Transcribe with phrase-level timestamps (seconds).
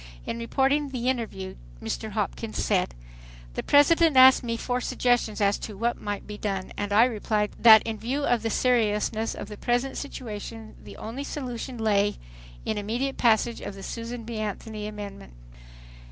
[0.25, 2.13] In reporting the interview, Mr.
[2.13, 2.95] Hopkins said:
[3.53, 7.51] "The President asked me for suggestions as to what might be done, and I replied
[7.59, 12.17] that in view of the seriousness of the present situation the only solution lay
[12.65, 14.37] in immediate passage of the Susan B.
[14.37, 15.33] Anthony amendment."